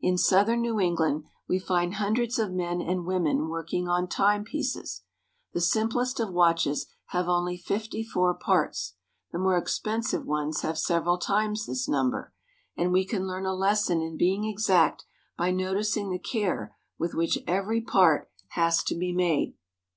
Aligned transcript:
In 0.00 0.16
southern 0.18 0.60
New 0.60 0.78
England 0.78 1.24
we 1.48 1.58
find 1.58 1.94
hundreds 1.94 2.38
of 2.38 2.52
men 2.52 2.80
and 2.80 3.04
women 3.04 3.48
working 3.48 3.88
on 3.88 4.06
timepieces. 4.06 5.02
The 5.52 5.60
simplest 5.60 6.20
of 6.20 6.32
watches 6.32 6.86
have 7.06 7.26
only 7.28 7.56
fifty 7.56 8.04
four 8.04 8.34
parts; 8.34 8.94
the 9.32 9.38
more 9.40 9.58
expensive 9.58 10.24
ones 10.26 10.60
have 10.60 10.78
several 10.78 11.18
times 11.18 11.66
this 11.66 11.88
number; 11.88 12.32
and 12.76 12.92
we 12.92 13.04
can 13.04 13.26
learn 13.26 13.46
a 13.46 13.52
lesson 13.52 14.00
in 14.00 14.16
being 14.16 14.44
exact 14.44 15.06
by 15.36 15.50
noticing 15.50 16.08
the 16.10 16.20
care 16.20 16.76
with 16.96 17.14
which 17.14 17.40
every 17.44 17.80
part 17.80 18.30
has 18.50 18.74
8o 18.74 18.76
NEW 18.76 18.78
ENGLAND. 18.78 18.86
to 18.86 18.98
be 19.00 19.12
made. 19.12 19.54